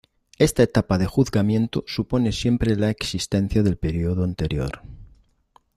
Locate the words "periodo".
3.77-4.23